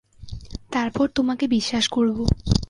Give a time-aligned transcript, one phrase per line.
[0.71, 2.17] তারপর তোমাকে বিশ্বাস করব।